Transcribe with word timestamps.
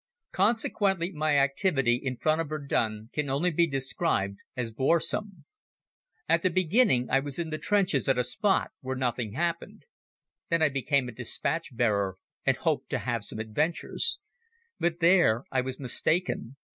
Consequently 0.31 1.11
my 1.11 1.37
activity 1.37 1.97
in 2.01 2.17
front 2.17 2.41
of 2.41 2.49
Verdun 2.49 3.11
can 3.13 3.29
only 3.29 3.51
be 3.51 3.67
described 3.67 4.39
as 4.57 4.71
boresome. 4.71 5.45
At 6.27 6.41
the 6.41 6.49
beginning 6.49 7.07
I 7.11 7.19
was 7.19 7.37
in 7.37 7.51
the 7.51 7.59
trenches 7.59 8.09
at 8.09 8.17
a 8.17 8.23
spot 8.23 8.71
where 8.79 8.95
nothing 8.95 9.33
happened. 9.33 9.85
Then 10.49 10.63
I 10.63 10.69
became 10.69 11.07
a 11.07 11.11
dispatch 11.11 11.75
bearer 11.77 12.17
and 12.47 12.57
hoped 12.57 12.89
to 12.89 12.97
have 12.97 13.23
some 13.23 13.37
adventures. 13.37 14.17
But 14.79 15.01
there 15.01 15.43
I 15.51 15.61
was 15.61 15.79
mistaken. 15.79 16.57